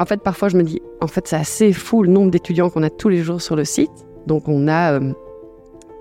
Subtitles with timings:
[0.00, 2.82] En fait, parfois, je me dis, en fait, c'est assez fou le nombre d'étudiants qu'on
[2.82, 3.90] a tous les jours sur le site.
[4.26, 5.12] Donc, on a, euh,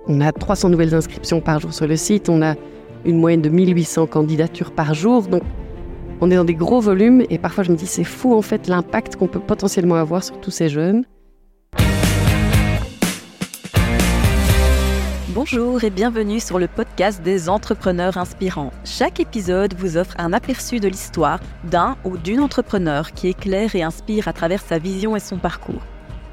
[0.08, 2.28] on a 300 nouvelles inscriptions par jour sur le site.
[2.30, 2.56] On a
[3.06, 5.24] une moyenne de 1800 candidatures par jour.
[5.24, 5.44] Donc,
[6.22, 7.24] on est dans des gros volumes.
[7.30, 10.40] Et parfois, je me dis, c'est fou, en fait, l'impact qu'on peut potentiellement avoir sur
[10.40, 11.06] tous ces jeunes.
[15.46, 18.72] Bonjour et bienvenue sur le podcast des entrepreneurs inspirants.
[18.86, 23.84] Chaque épisode vous offre un aperçu de l'histoire d'un ou d'une entrepreneur qui éclaire et
[23.84, 25.82] inspire à travers sa vision et son parcours.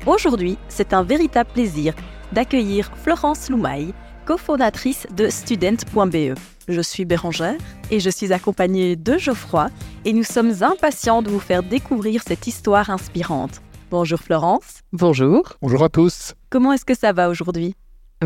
[0.06, 1.92] Aujourd'hui, c'est un véritable plaisir
[2.30, 3.94] d'accueillir Florence Loumaille,
[4.26, 6.38] cofondatrice de student.be.
[6.68, 7.58] Je suis Bérangère
[7.90, 9.70] et je suis accompagnée de Geoffroy
[10.04, 13.60] et nous sommes impatients de vous faire découvrir cette histoire inspirante.
[13.90, 14.82] Bonjour Florence.
[14.92, 15.54] Bonjour.
[15.60, 16.34] Bonjour à tous.
[16.48, 17.74] Comment est-ce que ça va aujourd'hui?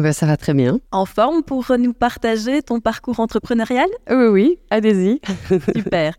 [0.01, 0.81] Ben, ça va très bien.
[0.91, 3.89] En forme pour nous partager ton parcours entrepreneurial?
[4.11, 5.21] Oui, oui, allez-y.
[5.77, 6.15] Super.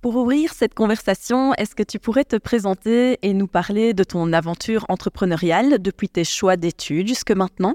[0.00, 4.32] Pour ouvrir cette conversation, est-ce que tu pourrais te présenter et nous parler de ton
[4.32, 7.74] aventure entrepreneuriale depuis tes choix d'études jusque maintenant?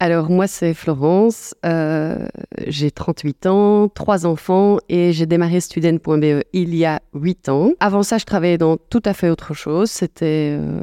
[0.00, 2.28] Alors moi c'est Florence, euh,
[2.68, 7.72] j'ai 38 ans, trois enfants et j'ai démarré student.be il y a 8 ans.
[7.80, 10.80] Avant ça je travaillais dans tout à fait autre chose, c'était euh,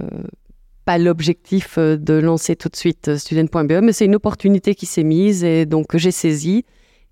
[0.85, 4.85] pas l'objectif euh, de lancer tout de suite euh, student.be, mais c'est une opportunité qui
[4.85, 6.63] s'est mise et donc j'ai saisi.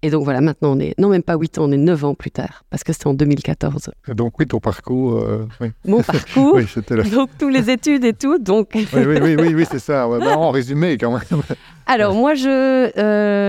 [0.06, 2.14] Et donc voilà, maintenant on est, non même pas 8 ans, on est 9 ans
[2.14, 3.90] plus tard, parce que c'était en 2014.
[4.10, 5.14] donc oui, ton parcours.
[5.14, 5.48] Euh,
[5.86, 8.38] Mon parcours, oui, c'était donc tous les études et tout.
[8.38, 8.72] Donc...
[8.76, 10.06] oui, oui, oui, oui, c'est ça.
[10.10, 11.42] Bah, en résumé quand même.
[11.86, 12.92] Alors moi, je,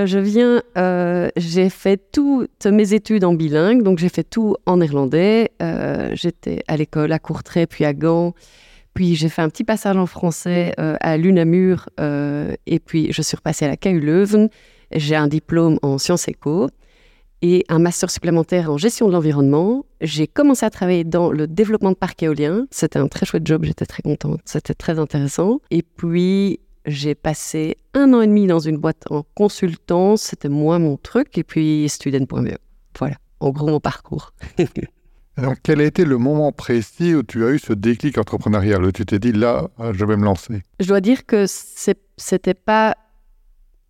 [0.07, 0.63] je viens,
[1.37, 5.51] j'ai fait toutes mes études en bilingue, donc j'ai fait tout en néerlandais.
[6.13, 8.33] J'étais à l'école à Courtrai, puis à Gand.
[8.95, 13.23] Puis j'ai fait un petit passage en français euh, à l'UNAMUR euh, et puis je
[13.23, 14.49] suis repassée à la KU Leuven.
[14.93, 16.69] J'ai un diplôme en sciences éco
[17.43, 19.85] et un master supplémentaire en gestion de l'environnement.
[20.01, 22.67] J'ai commencé à travailler dans le développement de parcs éoliens.
[22.71, 25.61] C'était un très chouette job, j'étais très contente, c'était très intéressant.
[25.73, 30.79] Et puis j'ai passé un an et demi dans une boîte en consultance, c'était moins
[30.79, 32.57] mon truc, et puis student.be.
[32.99, 34.33] Voilà, en gros mon parcours.
[35.37, 38.93] Alors, quel a été le moment précis où tu as eu ce déclic entrepreneurial, où
[38.93, 40.63] tu t'es dit là, je vais me lancer?
[40.79, 42.97] Je dois dire que c'était pas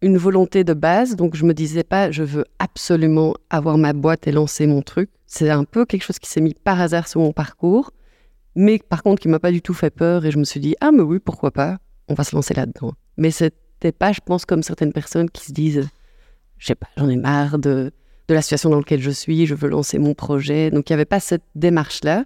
[0.00, 4.26] une volonté de base, donc je me disais pas je veux absolument avoir ma boîte
[4.26, 5.10] et lancer mon truc.
[5.26, 7.90] C'est un peu quelque chose qui s'est mis par hasard sur mon parcours,
[8.54, 10.76] mais par contre qui m'a pas du tout fait peur et je me suis dit
[10.80, 11.78] ah mais oui pourquoi pas,
[12.08, 12.92] on va se lancer là-dedans.
[13.16, 15.88] Mais c'était pas, je pense, comme certaines personnes qui se disent
[16.58, 17.90] je sais pas, j'en ai marre de
[18.28, 20.70] de la situation dans laquelle je suis, je veux lancer mon projet.
[20.70, 22.24] Donc il n'y avait pas cette démarche-là.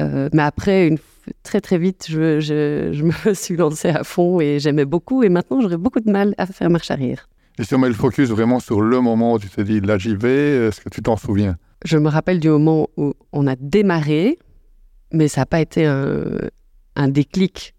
[0.00, 0.98] Euh, mais après, une,
[1.42, 5.22] très très vite, je, je, me suis lancée à fond et j'aimais beaucoup.
[5.22, 7.28] Et maintenant, j'aurais beaucoup de mal à faire marche arrière.
[7.58, 9.96] Et si on met le focus vraiment sur le moment où tu t'es dit, là
[9.96, 11.56] j'y vais, est-ce que tu t'en souviens?
[11.84, 14.38] Je me rappelle du moment où on a démarré,
[15.12, 16.24] mais ça n'a pas été un,
[16.96, 17.74] un déclic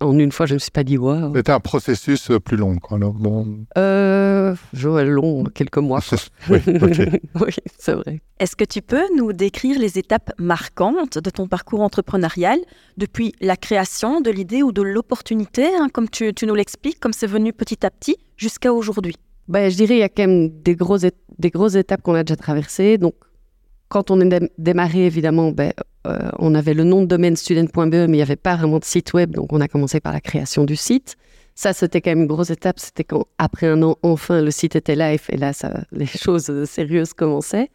[0.00, 1.34] en une fois, je ne me suis pas dit waouh.
[1.34, 2.98] C'était un processus euh, plus long, quoi.
[2.98, 3.64] Alors, bon...
[3.78, 6.00] euh, long, quelques mois.
[6.50, 8.20] oui, oui c'est vrai.
[8.38, 12.58] Est-ce que tu peux nous décrire les étapes marquantes de ton parcours entrepreneurial
[12.98, 17.26] depuis la création de l'idée ou de l'opportunité, hein, comme tu, nous l'expliques, comme c'est
[17.26, 19.16] venu petit à petit, jusqu'à aujourd'hui?
[19.48, 21.06] Ben, Je dirais qu'il y a quand même des, grosses,
[21.38, 22.98] des grosses étapes qu'on a déjà traversées.
[22.98, 23.14] Donc,
[23.88, 25.72] quand on est démarré, évidemment, ben,
[26.06, 28.84] euh, on avait le nom de domaine student.be, mais il n'y avait pas vraiment de
[28.84, 31.16] site web, donc on a commencé par la création du site.
[31.54, 32.78] Ça, c'était quand même une grosse étape.
[32.78, 35.52] C'était quand, après un an, enfin, le site était live, et là,
[35.92, 37.70] les choses sérieuses commençaient.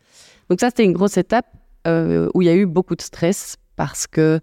[0.49, 1.47] Donc ça, c'était une grosse étape
[1.87, 4.39] euh, où il y a eu beaucoup de stress parce que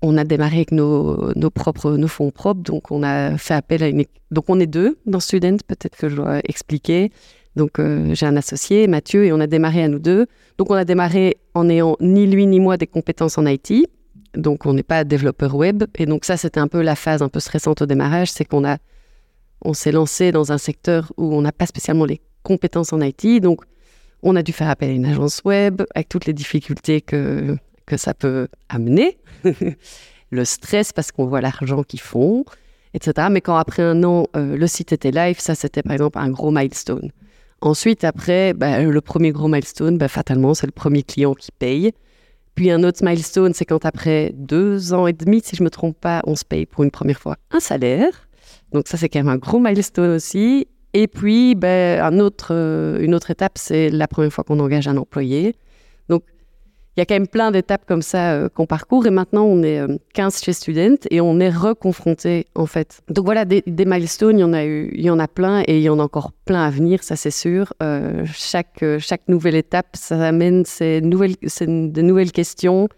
[0.00, 3.82] on a démarré avec nos, nos, propres, nos fonds propres, donc on a fait appel
[3.82, 4.04] à une...
[4.30, 7.10] Donc on est deux dans Student, peut-être que je dois expliquer.
[7.56, 10.26] Donc euh, j'ai un associé, Mathieu, et on a démarré à nous deux.
[10.58, 13.72] Donc on a démarré en n'ayant ni lui ni moi des compétences en IT.
[14.34, 15.84] Donc on n'est pas développeur web.
[15.96, 18.64] Et donc ça, c'était un peu la phase un peu stressante au démarrage, c'est qu'on
[18.64, 18.78] a,
[19.62, 23.40] on s'est lancé dans un secteur où on n'a pas spécialement les compétences en IT.
[23.40, 23.62] Donc
[24.22, 27.56] on a dû faire appel à une agence web avec toutes les difficultés que,
[27.86, 29.18] que ça peut amener.
[30.30, 32.44] le stress parce qu'on voit l'argent qu'ils font,
[32.94, 33.28] etc.
[33.30, 36.30] Mais quand après un an, euh, le site était live, ça c'était par exemple un
[36.30, 37.10] gros milestone.
[37.60, 41.92] Ensuite, après, bah, le premier gros milestone, bah, fatalement, c'est le premier client qui paye.
[42.54, 45.70] Puis un autre milestone, c'est quand après deux ans et demi, si je ne me
[45.70, 48.28] trompe pas, on se paye pour une première fois un salaire.
[48.72, 50.66] Donc ça, c'est quand même un gros milestone aussi.
[50.94, 54.88] Et puis, bah, un autre, euh, une autre étape, c'est la première fois qu'on engage
[54.88, 55.54] un employé.
[56.98, 59.06] Il y a quand même plein d'étapes comme ça euh, qu'on parcourt.
[59.06, 59.80] Et maintenant, on est
[60.14, 63.02] 15 euh, chez Student et on est reconfronté, en fait.
[63.08, 65.76] Donc voilà, des, milestones, il y en a eu, il y en a plein et
[65.78, 67.72] il y en a encore plein à venir, ça c'est sûr.
[67.84, 72.88] Euh, chaque, chaque nouvelle étape, ça amène ces nouvelles, ces, de nouvelles questions.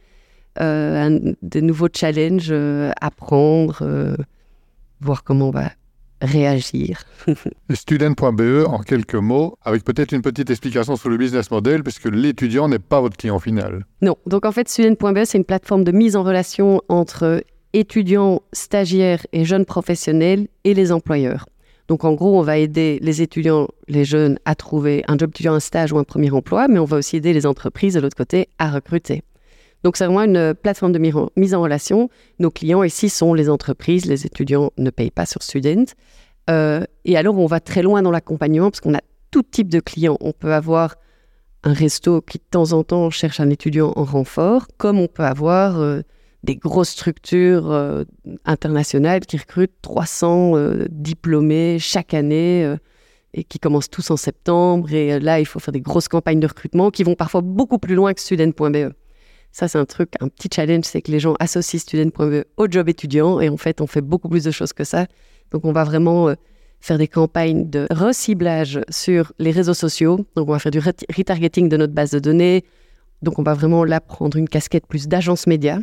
[0.58, 2.55] des nouveaux challenges,
[3.02, 4.17] apprendre,
[5.02, 5.73] voir comment on va
[6.20, 7.05] réagir.
[7.72, 12.69] Student.be, en quelques mots, avec peut-être une petite explication sur le business model, puisque l'étudiant
[12.69, 13.87] n'est pas votre client final.
[14.02, 19.26] Non, donc en fait, Student.be, c'est une plateforme de mise en relation entre étudiants, stagiaires
[19.32, 21.46] et jeunes professionnels et les employeurs.
[21.88, 25.55] Donc en gros, on va aider les étudiants, les jeunes à trouver un job étudiant,
[25.55, 28.16] un stage ou un premier emploi, mais on va aussi aider les entreprises de l'autre
[28.16, 29.23] côté à recruter.
[29.82, 30.98] Donc c'est vraiment une plateforme de
[31.36, 32.10] mise en relation.
[32.38, 35.86] Nos clients ici sont les entreprises, les étudiants ne payent pas sur Student.
[36.50, 39.00] Euh, et alors on va très loin dans l'accompagnement parce qu'on a
[39.30, 40.18] tout type de clients.
[40.20, 40.96] On peut avoir
[41.62, 45.24] un resto qui de temps en temps cherche un étudiant en renfort, comme on peut
[45.24, 46.00] avoir euh,
[46.42, 48.04] des grosses structures euh,
[48.44, 50.54] internationales qui recrutent 300
[50.90, 52.76] diplômés chaque année
[53.32, 54.92] et qui commencent tous en septembre.
[54.92, 57.94] Et là, il faut faire des grosses campagnes de recrutement qui vont parfois beaucoup plus
[57.94, 58.92] loin que student.be.
[59.52, 62.88] Ça, c'est un truc, un petit challenge, c'est que les gens associent student.be au job
[62.88, 65.06] étudiant et en fait, on fait beaucoup plus de choses que ça.
[65.50, 66.35] Donc, on va vraiment euh,
[66.81, 70.25] faire des campagnes de reciblage sur les réseaux sociaux.
[70.37, 72.64] Donc, on va faire du retargeting de notre base de données.
[73.23, 75.81] Donc, on va vraiment là prendre une casquette plus d'agence média,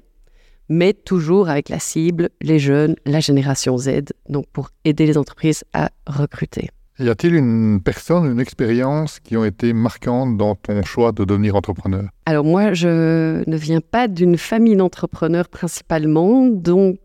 [0.69, 5.63] mais toujours avec la cible, les jeunes, la génération Z, donc pour aider les entreprises
[5.73, 6.69] à recruter.
[6.99, 11.55] Y a-t-il une personne, une expérience qui ont été marquantes dans ton choix de devenir
[11.55, 12.09] entrepreneur?
[12.25, 16.97] Alors moi, je ne viens pas d'une famille d'entrepreneurs principalement, donc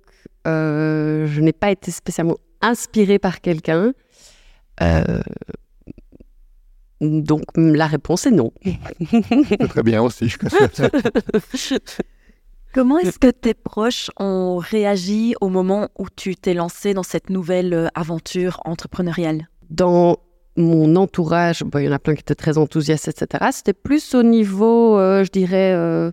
[0.47, 3.93] euh, je n'ai pas été spécialement inspirée par quelqu'un.
[4.81, 5.21] Euh,
[7.03, 8.51] donc la réponse est non.
[9.49, 10.33] C'est très bien aussi.
[12.73, 17.29] Comment est-ce que tes proches ont réagi au moment où tu t'es lancé dans cette
[17.29, 19.49] nouvelle euh, aventure entrepreneuriale?
[19.73, 20.19] Dans
[20.57, 23.47] mon entourage, il y en a plein qui étaient très enthousiastes, etc.
[23.53, 26.13] C'était plus au niveau, euh, je dirais, euh,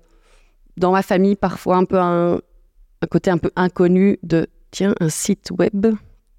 [0.77, 2.39] dans ma famille, parfois un peu un,
[3.09, 5.87] côté un peu inconnu de tiens, un site web,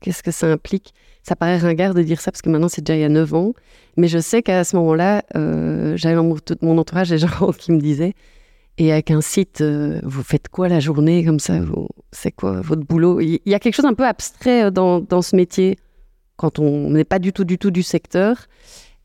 [0.00, 0.94] qu'est-ce que ça implique?
[1.22, 3.34] Ça paraît ringard de dire ça parce que maintenant c'est déjà il y a 9
[3.34, 3.52] ans,
[3.98, 7.78] mais je sais qu'à ce moment-là, euh, j'avais dans mon entourage des gens qui me
[7.78, 8.14] disaient
[8.78, 11.56] et avec un site, vous faites quoi la journée comme ça?
[12.12, 13.20] C'est quoi votre boulot?
[13.20, 15.76] Il y a quelque chose un peu abstrait dans, dans ce métier
[16.40, 18.46] quand on n'est pas du tout, du tout du secteur.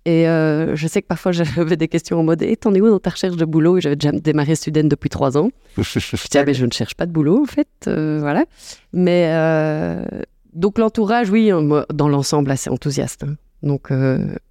[0.05, 2.87] Et euh, je sais que parfois j'avais des questions en mode Et t'en es où
[2.87, 3.77] dans ta recherche de boulot?
[3.77, 5.49] Et j'avais déjà démarré Student depuis trois ans.
[5.77, 7.67] je disais ah, mais je ne cherche pas de boulot en fait.
[7.87, 8.45] Euh, voilà.
[8.93, 10.05] Mais euh,
[10.53, 11.51] donc l'entourage, oui,
[11.93, 13.23] dans l'ensemble, assez enthousiaste.
[13.23, 13.35] Hein.
[13.63, 13.91] Donc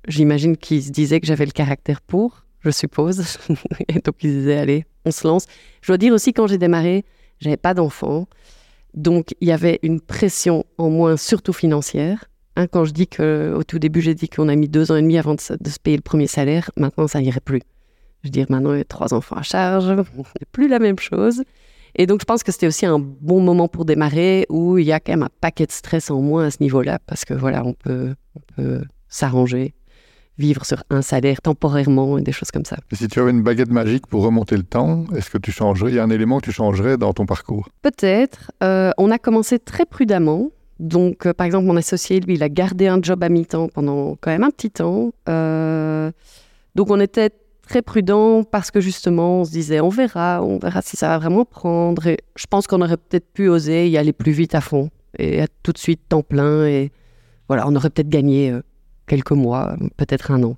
[0.07, 3.39] j'imagine qu'ils se disaient que j'avais le caractère pour, je suppose.
[3.89, 5.47] Et donc ils disaient Allez, on se lance.
[5.81, 7.07] Je dois dire aussi, quand j'ai démarré,
[7.41, 8.27] j'avais pas d'enfant.
[8.93, 12.27] Donc il y avait une pression en moins, surtout financière.
[12.57, 15.03] Hein, quand je dis qu'au tout début, j'ai dit qu'on a mis deux ans et
[15.03, 17.63] demi avant de, se payer le premier salaire, maintenant, ça n'irait plus.
[18.23, 19.95] Je veux dire, maintenant, il y a trois enfants à charge,
[20.39, 21.43] c'est plus la même chose.
[21.97, 24.93] Et donc, je pense que c'était aussi un bon moment pour démarrer où il y
[24.93, 27.65] a quand même un paquet de stress en moins à ce niveau-là, parce que voilà,
[27.65, 29.75] on peut, on peut s'arranger,
[30.39, 32.77] vivre sur un salaire temporairement et des choses comme ça.
[32.91, 35.91] Et si tu avais une baguette magique pour remonter le temps, est-ce que tu changerais
[35.91, 37.69] Il y a un élément que tu changerais dans ton parcours?
[37.83, 38.51] Peut-être.
[38.63, 40.51] Euh, on a commencé très prudemment.
[40.81, 44.17] Donc, euh, par exemple, mon associé, lui, il a gardé un job à mi-temps pendant
[44.21, 45.13] quand même un petit temps.
[45.29, 46.11] Euh,
[46.75, 47.31] donc, on était
[47.67, 51.19] très prudent parce que justement, on se disait, on verra, on verra si ça va
[51.19, 52.07] vraiment prendre.
[52.07, 55.39] Et je pense qu'on aurait peut-être pu oser y aller plus vite à fond et
[55.39, 56.67] être tout de suite temps plein.
[56.67, 56.91] Et
[57.49, 58.63] voilà, on aurait peut-être gagné euh,
[59.07, 60.57] quelques mois, peut-être un an.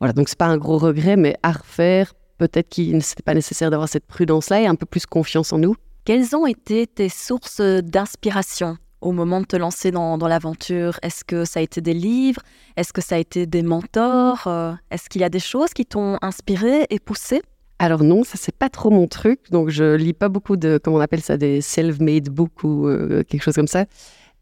[0.00, 3.70] Voilà, donc c'est pas un gros regret, mais à refaire, peut-être qu'il n'était pas nécessaire
[3.70, 5.76] d'avoir cette prudence-là et un peu plus confiance en nous.
[6.06, 8.78] Quelles ont été tes sources d'inspiration?
[9.00, 12.42] Au moment de te lancer dans, l'aventure Est-ce que ça a été des livres?
[12.76, 14.46] Est-ce que ça a été des mentors?
[14.46, 17.42] Euh, Est-ce qu'il y a des choses qui t'ont inspiré et poussé?
[17.78, 20.98] Alors non, ça c'est pas trop mon truc, donc je lis pas beaucoup de, comment
[20.98, 23.86] on appelle ça, des self-made books ou euh, quelque chose comme ça.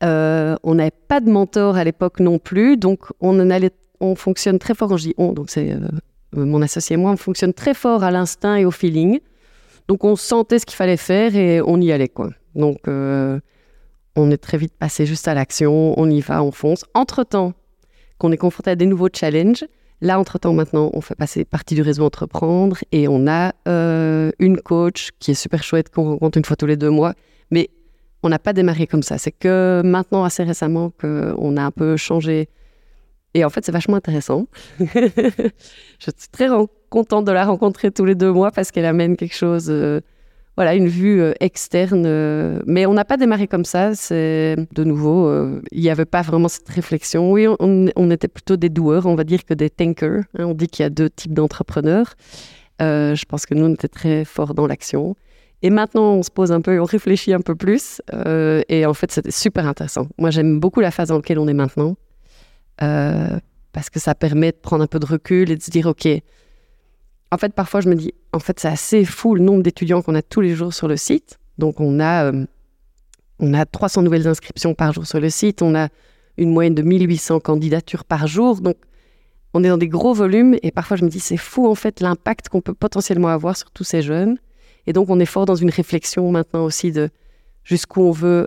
[0.02, 4.16] Euh, on n'avait pas de mentor à l'époque non plus, donc on en allait, on
[4.16, 5.72] fonctionne très fort, en dis on, donc c'est
[6.32, 9.20] mon associé et moi, on fonctionne très fort à l'instinct et au feeling.
[9.86, 12.30] Donc on sentait ce qu'il fallait faire et on y allait quoi.
[12.56, 12.80] Donc
[14.18, 16.84] on est très vite passé juste à l'action, on y va, on fonce.
[16.94, 17.52] Entre-temps,
[18.18, 19.64] qu'on est confronté à des nouveaux challenges,
[20.00, 24.60] là, entre-temps, maintenant, on fait passer partie du réseau Entreprendre et on a euh, une
[24.60, 27.14] coach qui est super chouette qu'on rencontre une fois tous les deux mois.
[27.50, 27.70] Mais
[28.24, 29.18] on n'a pas démarré comme ça.
[29.18, 32.48] C'est que maintenant, assez récemment, qu'on a un peu changé.
[33.34, 34.46] Et en fait, c'est vachement intéressant.
[34.80, 35.50] Je
[36.00, 36.48] suis très
[36.90, 39.66] contente de la rencontrer tous les deux mois parce qu'elle amène quelque chose...
[39.70, 40.00] Euh,
[40.58, 42.02] voilà, une vue euh, externe.
[42.04, 43.94] Euh, mais on n'a pas démarré comme ça.
[43.94, 47.30] C'est de nouveau, euh, il n'y avait pas vraiment cette réflexion.
[47.30, 50.24] Oui, on, était plutôt des doueurs, on va dire, que des tankers.
[50.36, 50.46] Hein.
[50.46, 52.14] On dit qu'il y a deux types d'entrepreneurs.
[52.80, 55.14] je pense que nous, on était très forts dans l'action.
[55.62, 58.02] Et maintenant, on se pose un peu, on réfléchit un peu plus.
[58.68, 60.08] et en fait, c'était super intéressant.
[60.18, 61.94] Moi, j'aime beaucoup la phase dans laquelle on est maintenant.
[62.78, 66.08] parce que ça permet de prendre un peu de recul et de se dire, OK.
[67.30, 70.14] En fait, parfois, je me dis, en fait, c'est assez fou le nombre d'étudiants qu'on
[70.14, 71.40] a tous les jours sur le site.
[71.58, 72.46] Donc, on a, euh,
[73.40, 75.60] on a 300 nouvelles inscriptions par jour sur le site.
[75.60, 75.88] On a
[76.36, 78.60] une moyenne de 1800 candidatures par jour.
[78.60, 78.76] Donc,
[79.54, 80.56] on est dans des gros volumes.
[80.62, 83.72] Et parfois, je me dis, c'est fou, en fait, l'impact qu'on peut potentiellement avoir sur
[83.72, 84.38] tous ces jeunes.
[84.86, 87.10] Et donc, on est fort dans une réflexion maintenant aussi de
[87.64, 88.46] jusqu'où on veut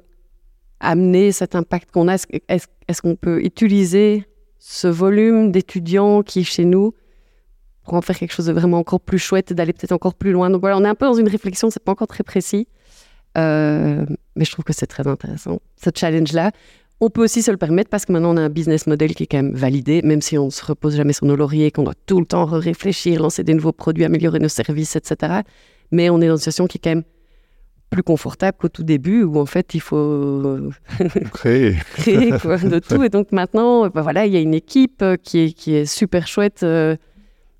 [0.80, 2.16] amener cet impact qu'on a.
[2.48, 4.26] Est-ce qu'on peut utiliser
[4.58, 6.94] ce volume d'étudiants qui chez nous
[7.92, 10.32] pour en faire quelque chose de vraiment encore plus chouette et d'aller peut-être encore plus
[10.32, 10.50] loin.
[10.50, 12.70] Donc voilà, on est un peu dans une réflexion, c'est pas encore très précis,
[13.38, 14.06] Euh,
[14.38, 16.52] mais je trouve que c'est très intéressant, ce challenge-là.
[17.02, 19.24] On peut aussi se le permettre parce que maintenant on a un business model qui
[19.24, 21.84] est quand même validé, même si on ne se repose jamais sur nos lauriers, qu'on
[21.84, 25.42] doit tout le temps réfléchir, lancer des nouveaux produits, améliorer nos services, etc.
[25.92, 27.04] Mais on est dans une situation qui est quand même
[27.90, 30.70] plus confortable qu'au tout début où en fait il faut
[31.34, 31.76] Créer.
[31.96, 33.04] créer quoi, de tout.
[33.04, 35.86] Et donc maintenant, bah voilà, il y a une équipe euh, qui est, qui est
[35.86, 36.62] super chouette.
[36.64, 36.96] euh,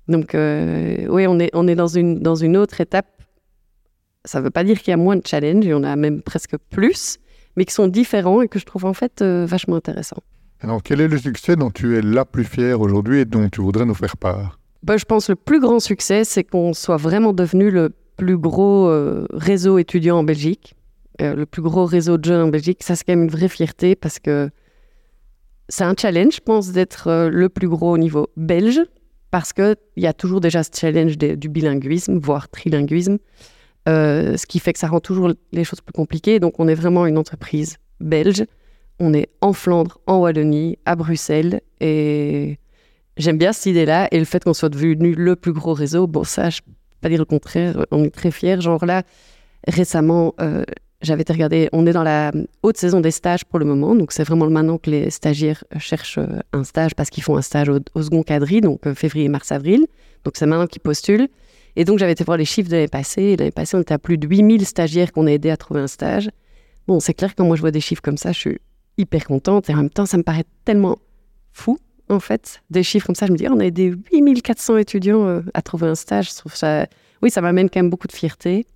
[0.08, 3.06] donc euh, oui, on est, on est dans, une, dans une autre étape.
[4.24, 5.96] Ça ne veut pas dire qu'il y a moins de challenges, il y en a
[5.96, 7.18] même presque plus,
[7.56, 10.22] mais qui sont différents et que je trouve en fait euh, vachement intéressants.
[10.60, 13.60] Alors, quel est le succès dont tu es la plus fière aujourd'hui et dont tu
[13.60, 14.60] voudrais nous faire part?
[14.84, 18.38] Bah, je pense que le plus grand succès, c'est qu'on soit vraiment devenu le plus
[18.38, 20.76] gros euh, réseau étudiant en Belgique,
[21.18, 22.82] le plus gros réseau de jeunes en Belgique.
[22.82, 24.50] Ça, c'est quand même une vraie fierté parce que
[25.68, 28.80] c'est un challenge, je pense, d'être le plus gros au niveau belge
[29.32, 33.18] parce qu'il y a toujours déjà ce challenge du bilinguisme, voire trilinguisme,
[33.88, 36.38] euh, ce qui fait que ça rend toujours les choses plus compliquées.
[36.38, 38.44] Donc, on est vraiment une entreprise belge.
[39.00, 42.58] On est en Flandre, en Wallonie, à Bruxelles et
[43.18, 46.06] J'aime bien cette idée-là et le fait qu'on soit devenu le plus gros réseau.
[46.06, 46.72] Bon, ça, je peux
[47.02, 47.84] pas dire le contraire.
[47.90, 48.60] On est très fiers.
[48.60, 49.02] Genre là,
[49.68, 50.64] récemment, euh,
[51.02, 51.68] j'avais été regarder.
[51.72, 52.32] On est dans la
[52.62, 53.94] haute saison des stages pour le moment.
[53.94, 57.42] Donc, c'est vraiment maintenant que les stagiaires cherchent euh, un stage parce qu'ils font un
[57.42, 59.86] stage au, second quadri, donc euh, février, mars, avril.
[60.24, 61.28] Donc, c'est maintenant qu'ils postulent.
[61.76, 63.36] Et donc, j'avais été voir les chiffres de l'année passée.
[63.36, 65.86] L'année passée, on était à plus de 8000 stagiaires qu'on a aidés à trouver un
[65.86, 66.30] stage.
[66.86, 68.58] Bon, c'est clair que quand moi je vois des chiffres comme ça, je suis
[68.98, 69.70] hyper contente.
[69.70, 70.98] Et en même temps, ça me paraît tellement
[71.52, 71.78] fou
[72.08, 73.26] en fait, des chiffres comme ça.
[73.26, 76.30] Je me dis, on a aidé 8400 étudiants euh, à trouver un stage.
[76.30, 76.86] Je ça...
[77.22, 78.66] Oui, ça m'amène quand même beaucoup de fierté,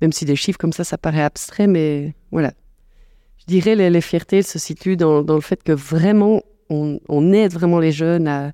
[0.00, 2.52] même si des chiffres comme ça, ça paraît abstrait, mais voilà.
[3.38, 7.78] Je dirais les, les fiertés se situent dans, le fait que vraiment, on, aide vraiment
[7.78, 8.52] les jeunes à,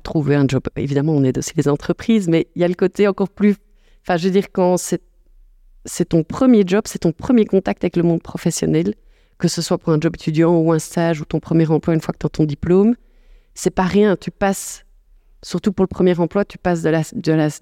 [0.00, 0.62] trouver un job.
[0.76, 3.56] Évidemment, on aide aussi les entreprises, mais il y a le côté encore plus...
[4.02, 8.02] Enfin, je veux dire, quand c'est ton premier job, c'est ton premier contact avec le
[8.02, 8.94] monde professionnel,
[9.38, 12.00] que ce soit pour un job étudiant ou un stage ou ton premier emploi une
[12.00, 12.94] fois que tu as ton diplôme,
[13.54, 14.16] c'est pas rien.
[14.16, 14.84] Tu passes,
[15.42, 16.82] surtout pour le premier emploi, tu passes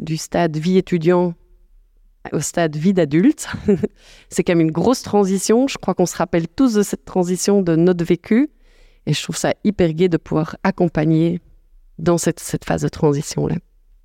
[0.01, 1.35] du stade vie étudiant
[2.33, 3.49] au stade vie d'adulte.
[4.29, 5.69] c'est quand même une grosse transition.
[5.69, 8.49] Je crois qu'on se rappelle tous de cette transition de notre vécu.
[9.07, 11.41] Et je trouve ça hyper gai de pouvoir accompagner
[11.99, 13.57] dans cette, cette phase de transition-là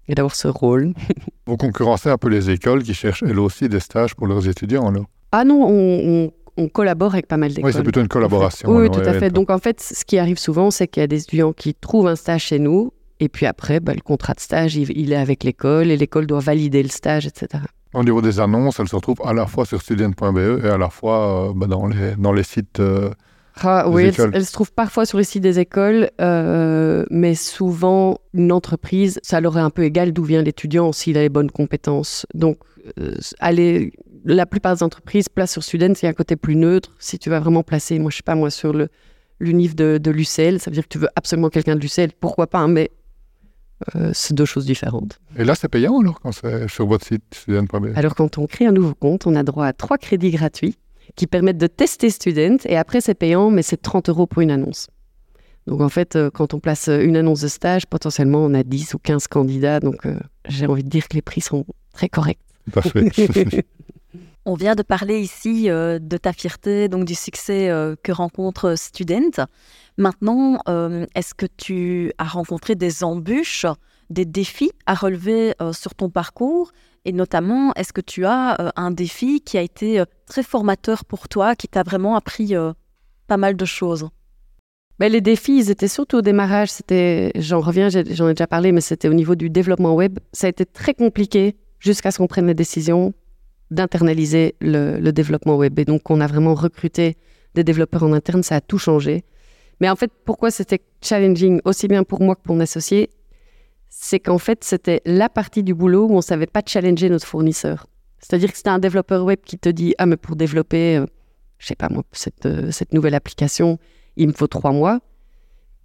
[0.07, 0.93] et d'avoir ce rôle.
[1.47, 4.87] Vous concurrencez un peu les écoles qui cherchent elles aussi des stages pour leurs étudiants,
[4.87, 5.05] alors?
[5.31, 7.65] Ah non, on, on- on collabore avec pas mal d'écoles.
[7.71, 8.69] Oui, c'est plutôt une collaboration.
[8.69, 9.31] Oui, oui, alors, tout à fait.
[9.31, 12.05] Donc en fait, ce qui arrive souvent, c'est qu'il y a des étudiants qui trouvent
[12.05, 15.15] un stage chez nous, et puis après, bah, le contrat de stage, il, il est
[15.17, 17.63] avec l'école, et l'école doit valider le stage, etc.
[17.93, 20.89] Au niveau des annonces, elles se retrouvent à la fois sur student.be et à la
[20.89, 22.79] fois euh, bah, dans, les, dans les sites.
[22.79, 23.11] euh,
[23.61, 24.31] Ah, oui, elle, écoles.
[24.33, 29.39] elle se trouve parfois sur les sites des écoles, euh, mais souvent, une entreprise, ça
[29.41, 32.25] leur est un peu égal d'où vient l'étudiant s'il a les bonnes compétences.
[32.33, 32.57] Donc,
[33.39, 33.93] aller,
[34.25, 36.91] la plupart des entreprises placent sur Student, c'est un côté plus neutre.
[36.99, 38.89] Si tu vas vraiment placer, moi, je sais pas, moi, sur le
[39.39, 42.47] l'UNIF de, de l'UCL, ça veut dire que tu veux absolument quelqu'un de l'UCL, pourquoi
[42.47, 42.91] pas, hein, mais
[43.95, 45.19] euh, c'est deux choses différentes.
[45.37, 48.65] Et là, c'est payant alors quand c'est sur votre site student.be Alors, quand on crée
[48.65, 50.77] un nouveau compte, on a droit à trois crédits gratuits
[51.15, 52.57] qui permettent de tester Student.
[52.65, 54.87] Et après, c'est payant, mais c'est 30 euros pour une annonce.
[55.67, 58.63] Donc, en fait, euh, quand on place euh, une annonce de stage, potentiellement, on a
[58.63, 59.79] 10 ou 15 candidats.
[59.79, 62.39] Donc, euh, j'ai envie de dire que les prix sont très corrects.
[62.71, 63.65] Tout à fait.
[64.45, 68.75] On vient de parler ici euh, de ta fierté, donc du succès euh, que rencontre
[68.77, 69.45] Student.
[69.97, 73.65] Maintenant, euh, est-ce que tu as rencontré des embûches,
[74.09, 76.73] des défis à relever euh, sur ton parcours?
[77.05, 81.05] Et notamment, est-ce que tu as euh, un défi qui a été euh, très formateur
[81.05, 82.73] pour toi, qui t'a vraiment appris euh,
[83.27, 84.09] pas mal de choses?
[84.99, 86.69] Ben, les défis, ils étaient surtout au démarrage.
[86.69, 90.19] C'était, j'en reviens, j'en ai déjà parlé, mais c'était au niveau du développement web.
[90.33, 93.13] Ça a été très compliqué jusqu'à ce qu'on prenne la décision
[93.73, 95.77] d'internaliser le, développement web.
[95.79, 97.17] Et donc, on a vraiment recruté
[97.55, 98.43] des développeurs en interne.
[98.43, 99.23] Ça a tout changé.
[99.79, 103.09] Mais en fait, pourquoi c'était challenging aussi bien pour moi que pour mon associé
[103.89, 107.27] C'est qu'en fait, c'était la partie du boulot où on ne savait pas challenger notre
[107.27, 107.87] fournisseur.
[108.19, 111.05] C'est-à-dire que c'est un développeur web qui te dit Ah, mais pour développer, euh,
[111.57, 113.79] je sais pas moi, cette, euh, cette nouvelle application,
[114.15, 114.99] il me faut trois mois.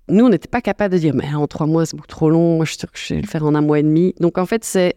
[0.08, 2.64] Nous, on n'était pas capable de dire Mais en trois mois, c'est beaucoup trop long,
[2.64, 4.14] je suis sûr que je vais le faire en un mois et demi.
[4.20, 4.94] Donc, en fait, c'est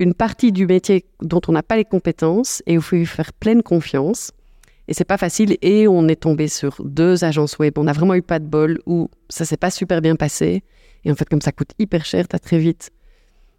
[0.00, 3.32] une partie du métier dont on n'a pas les compétences et il faut lui faire
[3.32, 4.32] pleine confiance.
[4.88, 5.56] Et c'est pas facile.
[5.62, 7.78] Et on est tombé sur deux agences web.
[7.78, 10.64] On n'a vraiment eu pas de bol où ça s'est pas super bien passé.
[11.04, 12.90] Et en fait, comme ça coûte hyper cher, tu as très vite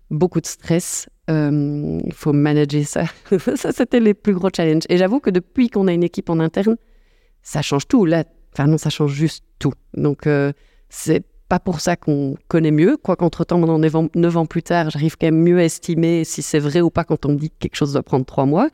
[0.10, 1.08] beaucoup de stress.
[1.30, 3.06] Euh, il faut manager ça.
[3.56, 4.84] ça, c'était les plus gros challenges.
[4.90, 6.76] Et j'avoue que depuis qu'on a une équipe en interne,
[7.44, 8.06] ça change tout.
[8.06, 9.74] Là, enfin non, ça change juste tout.
[9.94, 10.52] Donc, euh,
[10.90, 12.96] c'est pas pour ça qu'on connaît mieux.
[12.96, 13.78] Quoi qu'entre-temps, maintenant,
[14.16, 17.04] neuf ans plus tard, j'arrive quand même mieux à estimer si c'est vrai ou pas
[17.04, 18.70] quand on me dit que quelque chose doit prendre trois mois.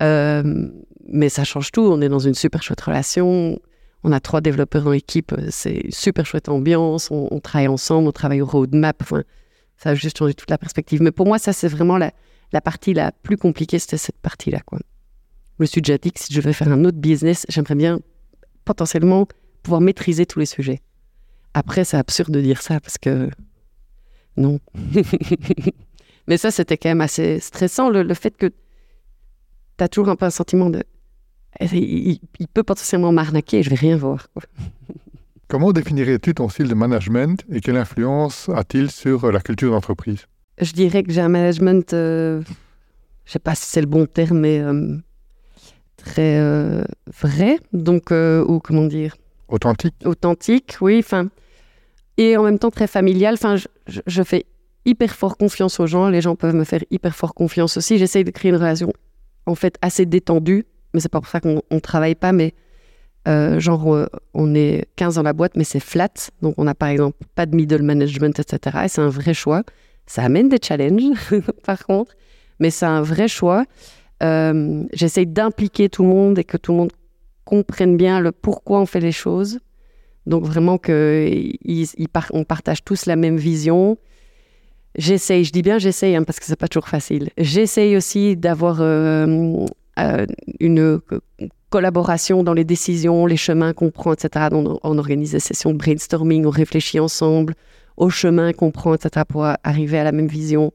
[0.00, 0.70] Euh,
[1.08, 1.80] mais ça change tout.
[1.80, 3.58] On est dans une super chouette relation.
[4.04, 5.34] On a trois développeurs dans l'équipe.
[5.50, 7.10] C'est super chouette ambiance.
[7.10, 8.06] On, travaille ensemble.
[8.06, 9.02] On travaille au roadmap.
[9.76, 11.02] Ça a juste changé toute la perspective.
[11.02, 12.12] Mais pour moi, ça, c'est vraiment la,
[12.60, 13.80] partie la plus compliquée.
[13.80, 14.60] C'était cette partie-là.
[14.70, 14.78] Je
[15.58, 17.98] me suis déjà dit que si je vais faire un autre business, j'aimerais bien
[18.64, 19.26] potentiellement
[19.64, 20.80] pouvoir maîtriser tous les sujets.
[21.54, 23.30] Après, c'est absurde de dire ça parce que
[24.36, 24.58] non.
[26.26, 30.16] Mais ça, c'était quand même assez stressant, le, le fait que tu as toujours un
[30.16, 30.82] peu un sentiment de.
[31.72, 32.18] Il,
[32.52, 34.26] peut potentiellement m'arnaquer et je vais rien voir.
[35.48, 40.26] Comment définirais-tu ton style de management et quelle influence a-t-il sur la culture d'entreprise?
[40.60, 42.42] Je dirais que j'ai un management, euh,
[43.24, 44.96] je sais pas si c'est le bon terme, mais euh,
[45.96, 46.84] très euh,
[47.22, 49.16] vrai, donc, ou comment dire?
[49.46, 49.94] Authentique.
[50.04, 50.98] Authentique, oui.
[50.98, 51.28] Enfin,
[52.16, 53.34] et en même temps très familial.
[53.34, 53.56] Enfin,
[53.86, 54.46] je, fais
[54.84, 56.08] hyper fort confiance aux gens.
[56.08, 57.98] Les gens peuvent me faire hyper fort confiance aussi.
[57.98, 58.92] J'essaye de créer une relation
[59.46, 62.32] en fait assez détendue, mais c'est pas pour ça qu'on ne travaille pas.
[62.32, 62.54] Mais
[63.26, 66.12] euh, genre, euh, on est 15 dans la boîte, mais c'est flat.
[66.42, 68.78] Donc, on n'a par exemple pas de middle management, etc.
[68.84, 69.62] Et c'est un vrai choix.
[70.06, 71.16] Ça amène des challenges,
[71.64, 72.14] par contre,
[72.58, 73.64] mais c'est un vrai choix.
[74.22, 76.92] Euh, J'essaye d'impliquer tout le monde et que tout le monde
[77.44, 79.60] comprenne bien le pourquoi on fait les choses.
[80.26, 83.98] Donc vraiment qu'on partage tous la même vision.
[84.96, 87.30] J'essaye, je dis bien j'essaye, hein, parce que c'est pas toujours facile.
[87.36, 89.66] J'essaye aussi d'avoir euh,
[89.98, 90.26] euh,
[90.60, 91.00] une
[91.68, 94.48] collaboration dans les décisions, les chemins qu'on prend, etc.
[94.52, 97.54] On, on, organise des sessions de brainstorming, on réfléchit ensemble
[97.96, 99.24] au chemin qu'on prend, etc.
[99.28, 100.72] pour arriver à la même vision.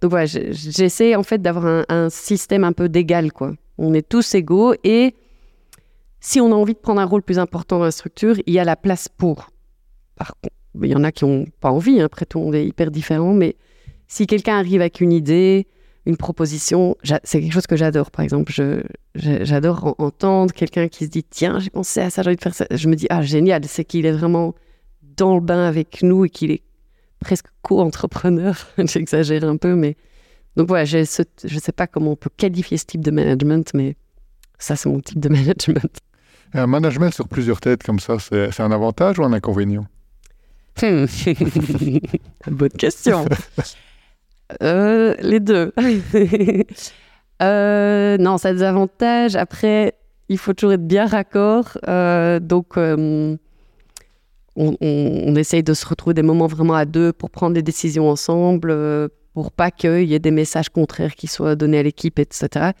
[0.00, 3.52] Donc voilà, j'essaie en fait d'avoir un, un, système un peu d'égal, quoi.
[3.76, 5.14] On est tous égaux et
[6.20, 8.58] si on a envie de prendre un rôle plus important dans la structure, il y
[8.58, 9.50] a la place pour.
[10.16, 12.04] Par contre, il y en a qui n'ont pas envie, hein.
[12.04, 13.56] après tout, on est hyper différents, mais
[14.06, 15.66] si quelqu'un arrive avec une idée,
[16.06, 18.52] une proposition, c'est quelque chose que j'adore, par exemple.
[19.14, 22.54] J'adore entendre quelqu'un qui se dit Tiens, j'ai pensé à ça, j'ai envie de faire
[22.54, 22.66] ça.
[22.70, 24.54] Je me dis Ah, génial, c'est qu'il est vraiment
[25.16, 26.62] dans le bain avec nous et qu'il est
[27.20, 28.56] presque co-entrepreneur.
[28.78, 29.96] J'exagère un peu, mais.
[30.56, 31.04] Donc voilà, je ne
[31.60, 33.96] sais pas comment on peut qualifier ce type de management, mais
[34.58, 36.00] ça, c'est mon type de management.
[36.52, 39.86] Un management sur plusieurs têtes comme ça, c'est un avantage ou un inconvénient?
[40.82, 41.04] Hmm.
[42.46, 43.24] Bonne question.
[44.64, 45.72] Euh, les deux.
[47.42, 49.36] euh, non, ça a des avantages.
[49.36, 49.94] Après,
[50.28, 51.78] il faut toujours être bien raccord.
[51.86, 53.38] Euh, donc, on,
[54.56, 58.76] on, essaye de se retrouver des moments vraiment à deux pour prendre des décisions ensemble,
[59.34, 62.72] pour pas qu'il y ait des messages contraires qui soient donnés à l'équipe, etc.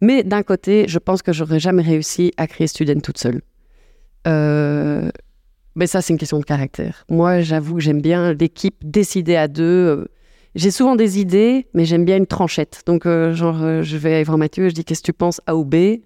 [0.00, 3.42] Mais d'un côté, je pense que j'aurais jamais réussi à créer Student toute seule.
[4.26, 5.10] Euh,
[5.74, 7.04] mais ça, c'est une question de caractère.
[7.08, 10.08] Moi, j'avoue que j'aime bien l'équipe décider à deux.
[10.54, 12.82] J'ai souvent des idées, mais j'aime bien une tranchette.
[12.86, 15.40] Donc, euh, genre, euh, je vais voir Mathieu et je dis Qu'est-ce que tu penses
[15.46, 16.00] A ou B?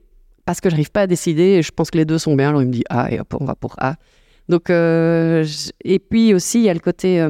[0.44, 2.48] Parce que j'arrive pas à décider et je pense que les deux sont bien.
[2.48, 3.96] Alors, il me dit A et hop, on va pour A.
[4.48, 7.22] Donc, et puis aussi, il y a le côté.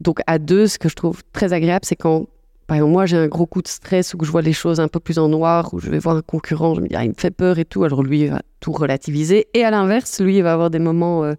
[0.00, 2.26] donc, à deux, ce que je trouve très agréable, c'est quand
[2.66, 4.88] par exemple, moi, j'ai un gros coup de stress où je vois les choses un
[4.88, 7.10] peu plus en noir, où je vais voir un concurrent, je me dis, ah, il
[7.10, 7.84] me fait peur et tout.
[7.84, 9.46] Alors lui, il va tout relativiser.
[9.54, 11.34] Et à l'inverse, lui, il va avoir des moments euh,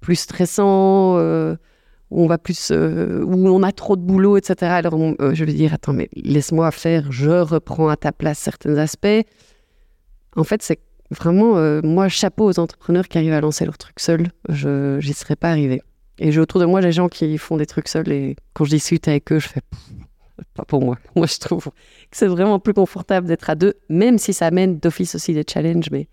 [0.00, 1.56] plus stressants, euh,
[2.10, 4.70] où on va plus, euh, où on a trop de boulot, etc.
[4.70, 9.26] Alors je vais dire, attends, mais laisse-moi faire, je reprends à ta place certains aspects.
[10.36, 10.78] En fait, c'est
[11.10, 14.28] vraiment, moi, chapeau aux entrepreneurs qui arrivent à lancer leur truc seuls.
[14.48, 15.82] Je n'y serais pas arrivé.
[16.20, 18.70] Et j'ai autour de moi des gens qui font des trucs seuls et quand je
[18.70, 19.62] discute avec eux, je fais
[20.54, 20.98] pas pour moi.
[21.16, 21.70] Moi, je trouve que
[22.12, 25.90] c'est vraiment plus confortable d'être à deux, même si ça amène d'office aussi des challenges,
[25.90, 26.08] mais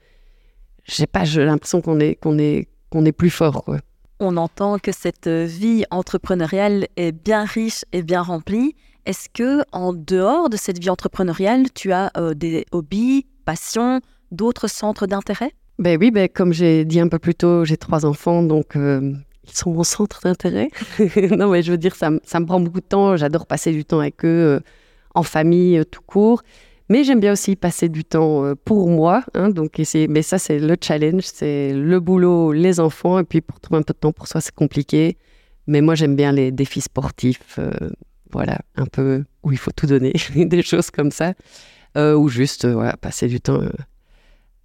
[0.86, 3.64] j'ai pas l'impression qu'on est, qu'on est, qu'on est plus fort.
[3.64, 3.80] Quoi.
[4.20, 8.76] On entend que cette vie entrepreneuriale est bien riche et bien remplie.
[9.06, 14.68] Est-ce que en dehors de cette vie entrepreneuriale, tu as euh, des hobbies, passions, d'autres
[14.68, 15.52] centres d'intérêt?
[15.80, 19.14] Ben oui, ben comme j'ai dit un peu plus tôt, j'ai trois enfants, donc euh,
[19.48, 20.70] ils sont mon centre d'intérêt.
[21.32, 23.16] non, mais je veux dire, ça, me prend beaucoup de temps.
[23.16, 24.60] J'adore passer du temps avec eux, euh,
[25.16, 26.44] en famille tout court.
[26.90, 29.24] Mais j'aime bien aussi passer du temps pour moi.
[29.34, 33.20] Hein, donc mais ça, c'est le challenge, c'est le boulot, les enfants.
[33.20, 35.18] Et puis pour trouver un peu de temps pour soi, c'est compliqué.
[35.66, 37.60] Mais moi, j'aime bien les défis sportifs.
[38.32, 41.34] voilà, un peu où il faut tout donner, des choses comme ça.
[41.96, 42.66] ou juste
[43.02, 43.60] passer du temps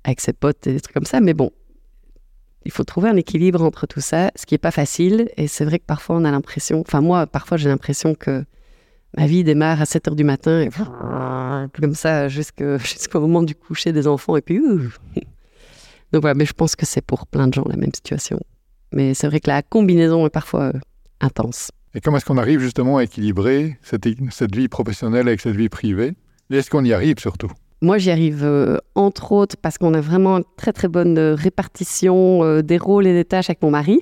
[0.05, 1.21] avec ses potes et des trucs comme ça.
[1.21, 1.51] Mais bon,
[2.65, 5.31] il faut trouver un équilibre entre tout ça, ce qui n'est pas facile.
[5.37, 8.45] Et c'est vrai que parfois, on a l'impression, enfin moi, parfois, j'ai l'impression que
[9.17, 10.71] ma vie démarre à 7 heures du matin, et
[11.81, 14.37] comme ça, jusqu'au moment du coucher des enfants.
[14.37, 14.61] Et puis,
[16.13, 18.41] donc voilà, mais je pense que c'est pour plein de gens la même situation.
[18.93, 20.81] Mais c'est vrai que la combinaison est parfois euh,
[21.21, 21.71] intense.
[21.95, 25.69] Et comment est-ce qu'on arrive justement à équilibrer cette, cette vie professionnelle avec cette vie
[25.69, 26.13] privée?
[26.51, 27.51] Et est-ce qu'on y arrive surtout?
[27.83, 31.35] Moi, j'y arrive euh, entre autres parce qu'on a vraiment une très très bonne euh,
[31.35, 33.99] répartition euh, des rôles et des tâches avec mon mari.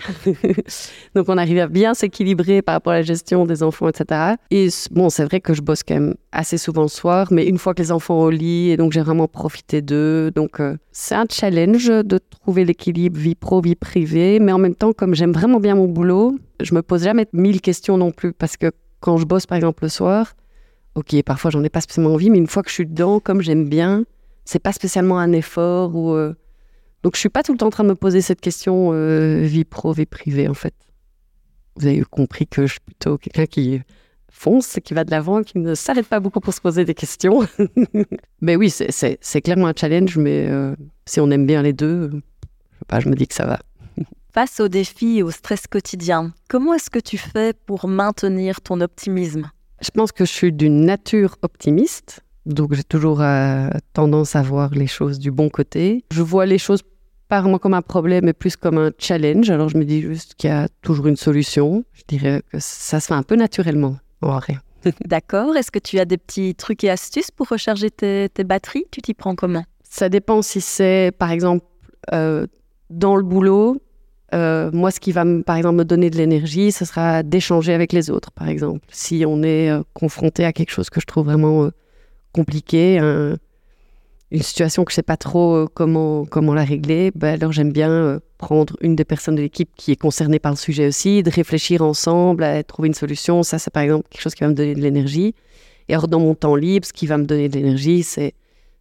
[1.14, 4.34] donc, on arrive à bien s'équilibrer par rapport à la gestion des enfants, etc.
[4.50, 7.56] Et bon, c'est vrai que je bosse quand même assez souvent le soir, mais une
[7.56, 10.30] fois que les enfants au lit, et donc j'ai vraiment profité d'eux.
[10.30, 10.60] Donc,
[10.92, 14.40] c'est un challenge de trouver l'équilibre vie pro, vie privée.
[14.40, 17.62] Mais en même temps, comme j'aime vraiment bien mon boulot, je me pose jamais mille
[17.62, 20.34] questions non plus parce que quand je bosse par exemple le soir,
[20.94, 23.40] ok, parfois j'en ai pas spécialement envie, mais une fois que je suis dedans, comme
[23.40, 24.04] j'aime bien,
[24.44, 26.14] c'est pas spécialement un effort ou.
[26.14, 26.34] Euh,
[27.02, 29.40] donc je suis pas tout le temps en train de me poser cette question euh,
[29.42, 30.74] vie pro, vie privée en fait.
[31.76, 33.80] Vous avez compris que je suis plutôt quelqu'un qui
[34.30, 37.46] fonce, qui va de l'avant, qui ne s'arrête pas beaucoup pour se poser des questions.
[38.40, 40.74] mais oui, c'est clairement un challenge, mais euh,
[41.06, 42.10] si on aime bien les deux,
[42.86, 43.60] pas, je me dis que ça va.
[44.34, 48.80] Face aux défis et au stress quotidien, comment est-ce que tu fais pour maintenir ton
[48.80, 49.50] optimisme?
[49.80, 54.70] Je pense que je suis d'une nature optimiste, donc j'ai toujours euh, tendance à voir
[54.70, 56.04] les choses du bon côté.
[56.12, 56.82] Je vois les choses
[57.28, 59.50] pas vraiment comme un problème, mais plus comme un challenge.
[59.50, 61.84] Alors je me dis juste qu'il y a toujours une solution.
[61.92, 64.58] Je dirais que ça se fait un peu naturellement, en vrai.
[65.06, 65.56] D'accord.
[65.56, 68.84] Est-ce que tu as des petits trucs et astuces pour recharger tes, batteries?
[68.90, 69.64] Tu t'y prends comment?
[69.82, 71.64] Ça dépend si c'est, par exemple,
[72.12, 72.46] euh,
[72.90, 73.80] dans le boulot,
[74.34, 77.92] euh, moi, ce qui va, par exemple, me donner de l'énergie, ce sera d'échanger avec
[77.92, 78.86] les autres, par exemple.
[78.90, 81.70] Si on est euh, confronté à quelque chose que je trouve vraiment euh,
[82.32, 82.98] compliqué,
[84.30, 87.72] une situation que je ne sais pas trop comment, comment la régler, ben alors j'aime
[87.72, 91.30] bien prendre une des personnes de l'équipe qui est concernée par le sujet aussi, de
[91.30, 93.42] réfléchir ensemble à trouver une solution.
[93.42, 95.34] Ça, c'est par exemple quelque chose qui va me donner de l'énergie.
[95.88, 98.34] Et alors, dans mon temps libre, ce qui va me donner de l'énergie, c'est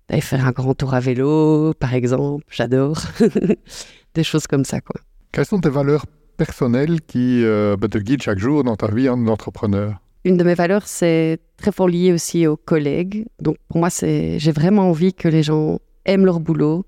[0.08, 2.46] d'aller faire un grand tour à vélo, par exemple.
[2.52, 3.02] J'adore.
[4.14, 5.02] des choses comme ça, quoi.
[5.32, 6.06] Quelles sont tes valeurs
[6.38, 10.56] personnelles qui euh, bah, te guident chaque jour dans ta vie d'entrepreneur Une de mes
[10.56, 13.28] valeurs, c'est très fort lié aussi aux collègues.
[13.40, 16.84] Donc pour moi, j'ai vraiment envie que les gens aiment leur boulot.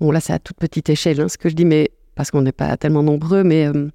[0.00, 2.42] Bon, là, c'est à toute petite échelle, hein, ce que je dis, mais parce qu'on
[2.42, 3.88] n'est pas tellement nombreux, mais euh,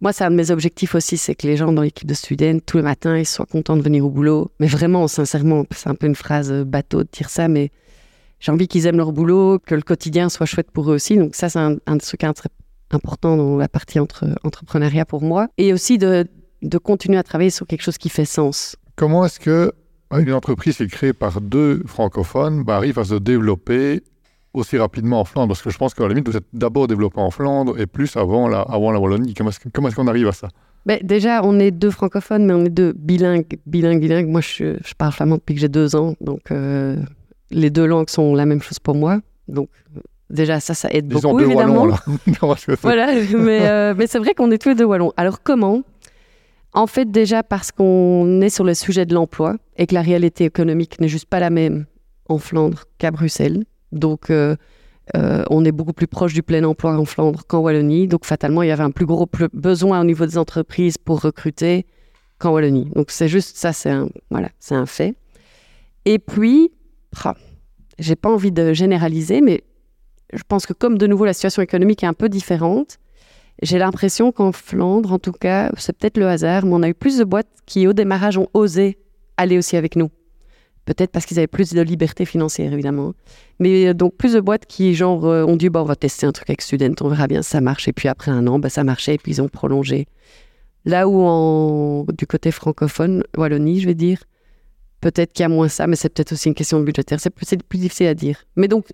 [0.00, 2.58] moi, c'est un de mes objectifs aussi, c'est que les gens dans l'équipe de Student,
[2.66, 4.50] tous les matins, ils soient contents de venir au boulot.
[4.58, 7.70] Mais vraiment, sincèrement, c'est un peu une phrase bateau de dire ça, mais
[8.40, 11.18] j'ai envie qu'ils aiment leur boulot, que le quotidien soit chouette pour eux aussi.
[11.18, 12.24] Donc ça, c'est un, un truc
[12.94, 16.26] important dans la partie entre, entrepreneuriat pour moi, et aussi de,
[16.62, 18.76] de continuer à travailler sur quelque chose qui fait sens.
[18.96, 19.72] Comment est-ce que
[20.18, 24.02] une entreprise qui est créée par deux francophones bah, arrive à se développer
[24.52, 25.48] aussi rapidement en Flandre?
[25.48, 28.16] Parce que je pense qu'à la limite, vous êtes d'abord développé en Flandre et plus
[28.16, 29.34] avant la, avant la Wallonie.
[29.34, 30.48] Comment est-ce, qu'on arrive à ça?
[30.86, 34.28] Ben, Déjà, on est deux francophones, mais on est deux bilingues, bilingues, bilingues.
[34.28, 36.96] Moi, je, je parle flamand depuis que j'ai deux ans, donc euh,
[37.50, 39.20] les deux langues sont la même chose pour moi.
[39.46, 39.68] Donc,
[40.30, 41.88] Déjà, ça, ça aide beaucoup, évidemment.
[42.82, 45.12] voilà, mais, euh, mais c'est vrai qu'on est tous les deux wallons.
[45.16, 45.82] Alors, comment
[46.72, 50.44] En fait, déjà parce qu'on est sur le sujet de l'emploi et que la réalité
[50.44, 51.86] économique n'est juste pas la même
[52.28, 53.64] en Flandre qu'à Bruxelles.
[53.90, 54.54] Donc, euh,
[55.16, 58.06] euh, on est beaucoup plus proche du plein emploi en Flandre qu'en Wallonie.
[58.06, 61.86] Donc, fatalement, il y avait un plus gros besoin au niveau des entreprises pour recruter
[62.38, 62.88] qu'en Wallonie.
[62.94, 65.16] Donc, c'est juste ça, c'est un, voilà, un fait.
[66.04, 66.70] Et puis,
[67.98, 69.64] j'ai pas envie de généraliser, mais
[70.32, 72.98] je pense que comme de nouveau la situation économique est un peu différente,
[73.62, 76.94] j'ai l'impression qu'en Flandre, en tout cas, c'est peut-être le hasard, mais on a eu
[76.94, 78.98] plus de boîtes qui, au démarrage, ont osé
[79.36, 80.10] aller aussi avec nous.
[80.86, 83.12] Peut-être parce qu'ils avaient plus de liberté financière, évidemment.
[83.58, 86.26] Mais euh, donc, plus de boîtes qui, genre, euh, ont dit, bon, on va tester
[86.26, 87.86] un truc avec Student, on verra bien si ça marche.
[87.86, 90.06] Et puis après un an, bah, ça marchait, et puis ils ont prolongé.
[90.86, 94.24] Là où, en, du côté francophone, Wallonie, je vais dire,
[95.02, 97.20] peut-être qu'il y a moins ça, mais c'est peut-être aussi une question budgétaire.
[97.20, 98.44] C'est plus, plus difficile à dire.
[98.56, 98.86] Mais donc,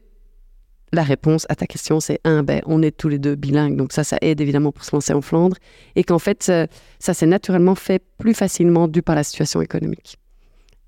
[0.93, 3.93] la réponse à ta question, c'est un, ben, on est tous les deux bilingues, donc
[3.93, 5.57] ça, ça aide évidemment pour se lancer en Flandre,
[5.97, 10.19] et qu'en fait, ça, s'est naturellement fait plus facilement dû par la situation économique.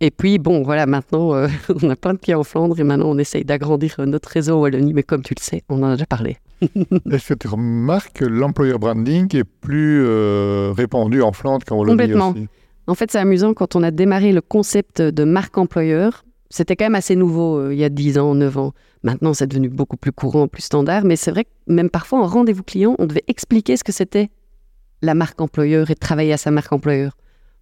[0.00, 1.48] Et puis, bon, voilà, maintenant, euh,
[1.82, 4.60] on a plein de pieds en Flandre, et maintenant, on essaye d'agrandir notre réseau en
[4.60, 6.36] Wallonie, mais comme tu le sais, on en a déjà parlé.
[6.62, 11.98] Est-ce que tu remarques que l'employer branding est plus euh, répandu en Flandre qu'en Wallonie
[11.98, 12.34] Complètement.
[12.86, 16.24] En fait, c'est amusant quand on a démarré le concept de marque employeur.
[16.50, 18.72] C'était quand même assez nouveau euh, il y a 10 ans, 9 ans.
[19.02, 21.04] Maintenant, c'est devenu beaucoup plus courant, plus standard.
[21.04, 24.30] Mais c'est vrai que même parfois, en rendez-vous client, on devait expliquer ce que c'était
[25.02, 27.16] la marque employeur et travailler à sa marque employeur.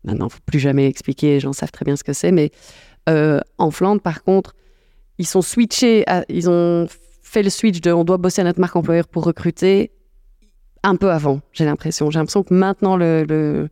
[0.04, 2.30] Maintenant, il ne faut plus jamais expliquer, les gens savent très bien ce que c'est.
[2.30, 2.50] Mais
[3.08, 4.54] euh, en Flandre, par contre,
[5.18, 6.86] ils sont switchés, ils ont
[7.22, 9.90] fait le switch de on doit bosser à notre marque employeur pour recruter
[10.82, 12.10] un peu avant, j'ai l'impression.
[12.10, 13.68] J'ai l'impression que maintenant, le,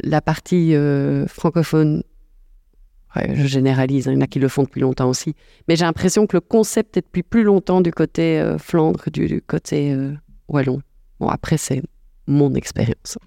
[0.00, 2.02] la partie euh, francophone,
[3.16, 5.34] je généralise, hein, il y en a qui le font depuis longtemps aussi,
[5.68, 9.10] mais j'ai l'impression que le concept est depuis plus longtemps du côté euh, Flandre que
[9.10, 10.14] du, côté euh,
[10.48, 10.80] Wallon.
[11.20, 11.82] Bon, après, c'est
[12.26, 13.18] mon expérience.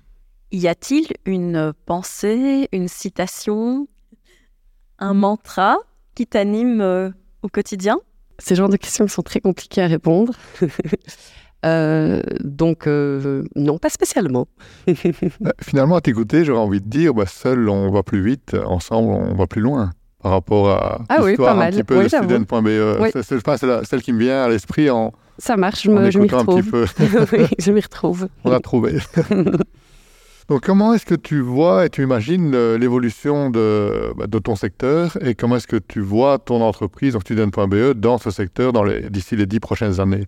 [0.52, 3.88] Y a-t-il une pensée, une citation,
[5.00, 5.78] un mantra
[6.14, 8.00] qui t'anime au quotidien?
[8.40, 10.34] Ces genres de questions sont très compliquées à répondre.
[11.66, 14.48] Euh, donc, euh, non, pas spécialement.
[15.42, 19.12] Bah, finalement, à t'écouter, j'aurais envie de dire, bah, seul on va plus vite, ensemble
[19.12, 23.22] on va plus loin par rapport à ah l'histoire un petit peu de student.be.
[23.24, 25.14] C'est celle qui me vient à l'esprit en.
[25.38, 26.88] Ça marche, je, m'y retrouve.
[27.34, 28.28] oui, je m'y retrouve.
[28.44, 28.98] On l'a trouvé.
[30.50, 34.56] Donc, comment est-ce que tu vois et tu imagines euh, l'évolution de, bah, de, ton
[34.56, 38.72] secteur et comment est-ce que tu vois ton entreprise, donc student.be, dans ce secteur
[39.10, 40.26] d'ici les dix prochaines années?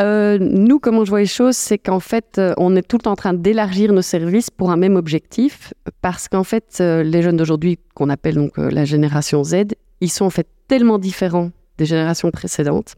[0.00, 3.02] Euh, nous, comment je vois les choses, c'est qu'en fait, euh, on est tout le
[3.02, 7.22] temps en train d'élargir nos services pour un même objectif, parce qu'en fait, euh, les
[7.22, 11.86] jeunes d'aujourd'hui, qu'on appelle donc la génération Z, ils sont en fait tellement différents des
[11.86, 12.96] générations précédentes,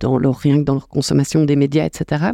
[0.00, 2.32] dans leur, rien que dans leur consommation des médias, etc.,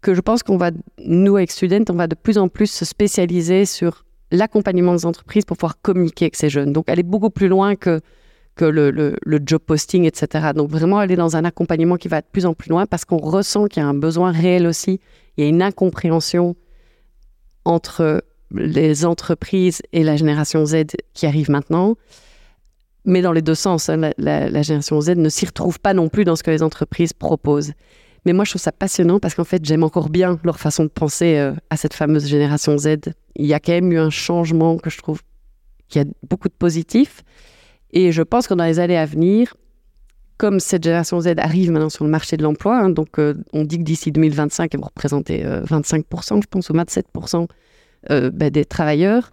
[0.00, 0.70] que je pense qu'on va,
[1.04, 5.44] nous, avec Student, on va de plus en plus se spécialiser sur l'accompagnement des entreprises
[5.44, 6.72] pour pouvoir communiquer avec ces jeunes.
[6.72, 8.00] Donc, aller beaucoup plus loin que
[8.58, 10.48] que le, job posting, etc.
[10.54, 13.16] Donc vraiment aller dans un accompagnement qui va de plus en plus loin parce qu'on
[13.16, 15.00] ressent qu'il y a un besoin réel aussi.
[15.36, 16.56] Il y a une incompréhension
[17.64, 21.96] entre les entreprises et la génération Z qui arrive maintenant.
[23.04, 26.24] Mais dans les deux sens, hein, la, génération Z ne s'y retrouve pas non plus
[26.24, 27.72] dans ce que les entreprises proposent.
[28.26, 30.88] Mais moi, je trouve ça passionnant parce qu'en fait, j'aime encore bien leur façon de
[30.88, 32.96] penser euh, à cette fameuse génération Z.
[33.36, 35.22] Il y a quand même eu un changement que je trouve
[35.88, 37.22] qui a beaucoup de positifs.
[37.92, 39.54] Et je pense que dans les années à venir,
[40.36, 43.64] comme cette génération Z arrive maintenant sur le marché de l'emploi, hein, donc euh, on
[43.64, 47.48] dit que d'ici 2025, elle va représenter 25%, euh, je pense, ou 27%
[48.10, 49.32] euh, ben, des travailleurs,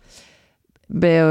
[0.90, 1.24] ben,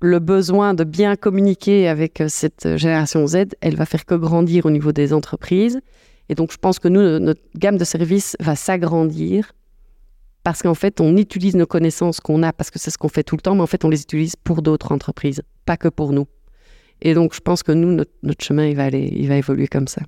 [0.00, 4.70] le besoin de bien communiquer avec cette génération Z, elle va faire que grandir au
[4.70, 5.80] niveau des entreprises.
[6.28, 9.52] Et donc, je pense que nous, notre gamme de services va s'agrandir
[10.42, 13.22] parce qu'en fait, on utilise nos connaissances qu'on a, parce que c'est ce qu'on fait
[13.22, 16.12] tout le temps, mais en fait, on les utilise pour d'autres entreprises, pas que pour
[16.12, 16.26] nous.
[17.00, 19.88] Et donc, je pense que nous, notre, chemin, il va, aller, il va évoluer comme
[19.88, 20.02] ça.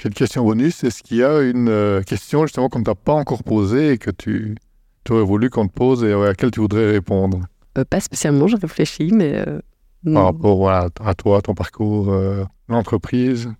[0.00, 0.84] J'ai une question bonus.
[0.84, 3.98] Est-ce qu'il y a une euh, question justement qu'on ne t'a pas encore posée et
[3.98, 4.54] que tu,
[5.10, 7.40] aurais voulu qu'on te pose et à laquelle tu voudrais répondre?
[7.76, 9.44] Euh, Pas spécialement, je réfléchis, mais...
[9.46, 9.60] Euh,
[10.12, 12.16] Par rapport à toi, ton parcours,
[12.68, 13.50] l'entreprise?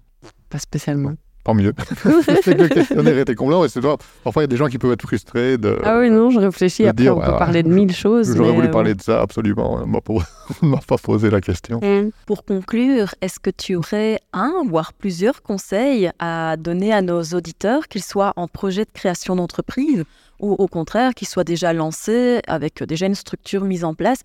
[0.48, 1.14] Pas spécialement
[1.48, 1.72] tant mieux.
[2.42, 4.76] c'est que le questionnaire était comblant et c'est parfois il y a des gens qui
[4.76, 5.78] peuvent être frustrés de.
[5.82, 6.86] Ah oui, non, je réfléchis.
[6.86, 8.36] Après, on peut parler de mille choses.
[8.36, 9.80] J'aurais voulu euh, parler de ça, absolument.
[9.82, 11.80] On m'a pas posé la question.
[12.26, 17.88] Pour conclure, est-ce que tu aurais un, voire plusieurs conseils à donner à nos auditeurs,
[17.88, 20.04] qu'ils soient en projet de création d'entreprise
[20.40, 24.20] ou au contraire qu'ils soient déjà lancés avec déjà une structure mise en place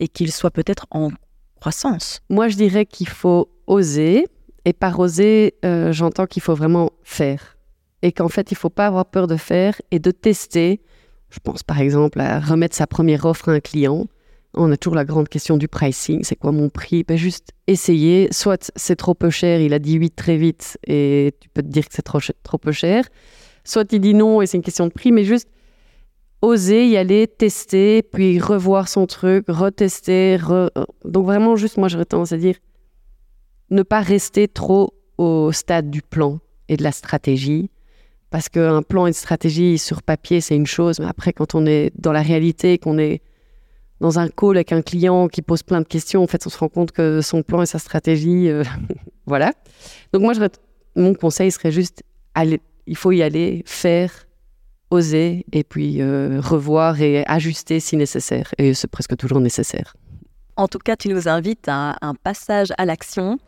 [0.00, 1.10] et qu'ils soient peut-être en
[1.60, 2.20] croissance?
[2.30, 4.26] Moi, je dirais qu'il faut oser
[4.68, 7.56] et par oser, euh, j'entends qu'il faut vraiment faire.
[8.02, 10.82] Et qu'en fait, il ne faut pas avoir peur de faire et de tester.
[11.30, 14.08] Je pense par exemple à remettre sa première offre à un client.
[14.52, 16.22] On a toujours la grande question du pricing.
[16.22, 17.02] C'est quoi mon prix?
[17.02, 18.28] Ben Juste essayer.
[18.30, 21.68] Soit c'est trop peu cher, il a dit 8 très vite et tu peux te
[21.68, 23.08] dire que c'est trop, trop peu cher.
[23.64, 25.48] Soit il dit non et c'est une question de prix, mais juste
[26.42, 30.36] oser y aller, tester, puis revoir son truc, retester.
[31.06, 32.56] Donc vraiment, juste moi, j'aurais tendance à dire
[33.70, 37.70] ne pas rester trop au stade du plan et de la stratégie.
[38.30, 41.64] Parce qu'un plan et une stratégie sur papier, c'est une chose, mais après, quand on
[41.64, 43.22] est dans la réalité, qu'on est
[44.00, 46.58] dans un call avec un client qui pose plein de questions, en fait, on se
[46.58, 48.62] rend compte que son plan et sa stratégie, euh,
[49.26, 49.52] voilà.
[50.12, 50.34] Donc moi,
[50.94, 52.02] mon conseil serait juste,
[52.34, 54.26] aller, il faut y aller, faire,
[54.90, 58.54] oser, et puis euh, revoir et ajuster si nécessaire.
[58.58, 59.96] Et c'est presque toujours nécessaire.
[60.56, 63.38] En tout cas, tu nous invites à un passage à l'action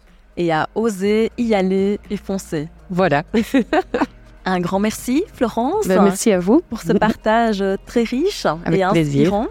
[0.40, 2.68] et à oser y aller et foncer.
[2.88, 3.22] Voilà.
[4.46, 5.87] Un grand merci, Florence.
[5.87, 6.62] Ben, merci à vous.
[6.70, 9.48] Pour ce partage très riche et inspirant.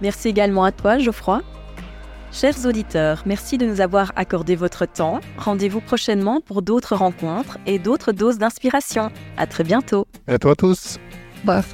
[0.00, 1.42] Merci également à toi, Geoffroy.
[2.32, 5.18] Chers auditeurs, merci de nous avoir accordé votre temps.
[5.36, 9.10] Rendez-vous prochainement pour d'autres rencontres et d'autres doses d'inspiration.
[9.36, 10.06] À très bientôt.
[10.28, 10.98] Et à toi tous.
[11.44, 11.64] Bye.